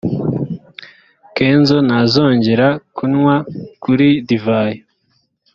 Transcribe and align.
kenzo 1.35 1.75
ntazongera 1.87 2.67
kunywa 2.95 3.35
kuri 3.83 4.07
divayi 4.27 4.79